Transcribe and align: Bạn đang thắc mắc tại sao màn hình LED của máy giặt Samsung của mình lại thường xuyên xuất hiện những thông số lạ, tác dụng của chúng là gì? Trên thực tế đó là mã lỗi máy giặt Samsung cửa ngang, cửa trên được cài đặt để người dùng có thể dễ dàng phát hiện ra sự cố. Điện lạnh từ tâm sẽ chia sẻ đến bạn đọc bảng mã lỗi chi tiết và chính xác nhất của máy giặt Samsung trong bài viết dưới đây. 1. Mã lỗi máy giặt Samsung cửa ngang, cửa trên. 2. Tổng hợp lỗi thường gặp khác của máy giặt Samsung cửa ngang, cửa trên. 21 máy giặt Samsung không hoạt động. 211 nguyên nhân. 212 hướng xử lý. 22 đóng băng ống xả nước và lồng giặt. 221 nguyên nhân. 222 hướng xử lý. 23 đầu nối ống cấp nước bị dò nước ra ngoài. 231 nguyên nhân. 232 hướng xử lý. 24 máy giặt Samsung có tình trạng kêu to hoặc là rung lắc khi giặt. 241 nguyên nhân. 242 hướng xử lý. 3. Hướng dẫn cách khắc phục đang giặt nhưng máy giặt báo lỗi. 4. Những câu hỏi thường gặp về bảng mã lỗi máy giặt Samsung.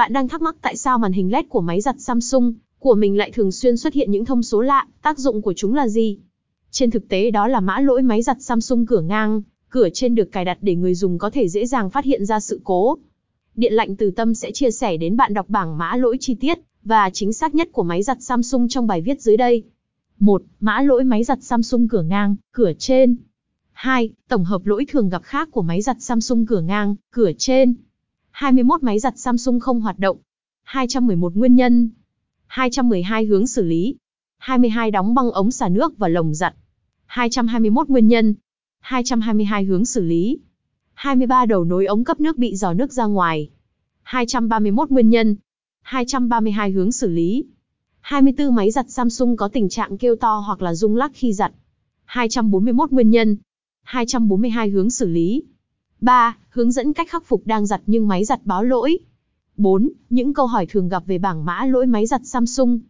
Bạn 0.00 0.12
đang 0.12 0.28
thắc 0.28 0.42
mắc 0.42 0.56
tại 0.62 0.76
sao 0.76 0.98
màn 0.98 1.12
hình 1.12 1.32
LED 1.32 1.44
của 1.48 1.60
máy 1.60 1.80
giặt 1.80 1.96
Samsung 1.98 2.54
của 2.78 2.94
mình 2.94 3.16
lại 3.16 3.30
thường 3.30 3.52
xuyên 3.52 3.76
xuất 3.76 3.94
hiện 3.94 4.10
những 4.10 4.24
thông 4.24 4.42
số 4.42 4.60
lạ, 4.60 4.86
tác 5.02 5.18
dụng 5.18 5.42
của 5.42 5.52
chúng 5.56 5.74
là 5.74 5.88
gì? 5.88 6.18
Trên 6.70 6.90
thực 6.90 7.08
tế 7.08 7.30
đó 7.30 7.48
là 7.48 7.60
mã 7.60 7.80
lỗi 7.80 8.02
máy 8.02 8.22
giặt 8.22 8.36
Samsung 8.40 8.86
cửa 8.86 9.00
ngang, 9.00 9.42
cửa 9.70 9.88
trên 9.94 10.14
được 10.14 10.32
cài 10.32 10.44
đặt 10.44 10.58
để 10.60 10.74
người 10.74 10.94
dùng 10.94 11.18
có 11.18 11.30
thể 11.30 11.48
dễ 11.48 11.66
dàng 11.66 11.90
phát 11.90 12.04
hiện 12.04 12.26
ra 12.26 12.40
sự 12.40 12.60
cố. 12.64 12.98
Điện 13.54 13.72
lạnh 13.72 13.96
từ 13.96 14.10
tâm 14.10 14.34
sẽ 14.34 14.52
chia 14.52 14.70
sẻ 14.70 14.96
đến 14.96 15.16
bạn 15.16 15.34
đọc 15.34 15.48
bảng 15.48 15.78
mã 15.78 15.96
lỗi 15.96 16.16
chi 16.20 16.34
tiết 16.34 16.58
và 16.84 17.10
chính 17.10 17.32
xác 17.32 17.54
nhất 17.54 17.68
của 17.72 17.82
máy 17.82 18.02
giặt 18.02 18.18
Samsung 18.20 18.68
trong 18.68 18.86
bài 18.86 19.00
viết 19.00 19.20
dưới 19.20 19.36
đây. 19.36 19.62
1. 20.18 20.42
Mã 20.60 20.82
lỗi 20.82 21.04
máy 21.04 21.24
giặt 21.24 21.38
Samsung 21.42 21.88
cửa 21.88 22.02
ngang, 22.02 22.36
cửa 22.52 22.72
trên. 22.78 23.16
2. 23.72 24.10
Tổng 24.28 24.44
hợp 24.44 24.66
lỗi 24.66 24.86
thường 24.88 25.08
gặp 25.08 25.22
khác 25.22 25.48
của 25.52 25.62
máy 25.62 25.82
giặt 25.82 25.96
Samsung 26.00 26.46
cửa 26.46 26.60
ngang, 26.60 26.94
cửa 27.10 27.32
trên. 27.38 27.74
21 28.40 28.82
máy 28.82 28.98
giặt 28.98 29.18
Samsung 29.18 29.60
không 29.60 29.80
hoạt 29.80 29.98
động. 29.98 30.16
211 30.62 31.34
nguyên 31.34 31.54
nhân. 31.54 31.90
212 32.46 33.24
hướng 33.24 33.46
xử 33.46 33.64
lý. 33.64 33.96
22 34.38 34.90
đóng 34.90 35.14
băng 35.14 35.30
ống 35.30 35.50
xả 35.50 35.68
nước 35.68 35.98
và 35.98 36.08
lồng 36.08 36.34
giặt. 36.34 36.54
221 37.06 37.88
nguyên 37.88 38.08
nhân. 38.08 38.34
222 38.80 39.64
hướng 39.64 39.84
xử 39.84 40.00
lý. 40.00 40.38
23 40.94 41.46
đầu 41.46 41.64
nối 41.64 41.86
ống 41.86 42.04
cấp 42.04 42.20
nước 42.20 42.38
bị 42.38 42.56
dò 42.56 42.72
nước 42.72 42.92
ra 42.92 43.04
ngoài. 43.04 43.50
231 44.02 44.90
nguyên 44.90 45.10
nhân. 45.10 45.36
232 45.82 46.70
hướng 46.70 46.92
xử 46.92 47.08
lý. 47.08 47.44
24 48.00 48.54
máy 48.54 48.70
giặt 48.70 48.90
Samsung 48.90 49.36
có 49.36 49.48
tình 49.48 49.68
trạng 49.68 49.98
kêu 49.98 50.16
to 50.16 50.38
hoặc 50.38 50.62
là 50.62 50.74
rung 50.74 50.96
lắc 50.96 51.10
khi 51.14 51.32
giặt. 51.32 51.52
241 52.04 52.90
nguyên 52.90 53.10
nhân. 53.10 53.36
242 53.82 54.68
hướng 54.68 54.90
xử 54.90 55.06
lý. 55.06 55.44
3. 56.00 56.36
Hướng 56.48 56.70
dẫn 56.70 56.92
cách 56.92 57.08
khắc 57.10 57.24
phục 57.24 57.42
đang 57.44 57.66
giặt 57.66 57.82
nhưng 57.86 58.08
máy 58.08 58.24
giặt 58.24 58.40
báo 58.44 58.64
lỗi. 58.64 58.98
4. 59.56 59.88
Những 60.10 60.34
câu 60.34 60.46
hỏi 60.46 60.66
thường 60.66 60.88
gặp 60.88 61.02
về 61.06 61.18
bảng 61.18 61.44
mã 61.44 61.64
lỗi 61.64 61.86
máy 61.86 62.06
giặt 62.06 62.20
Samsung. 62.24 62.80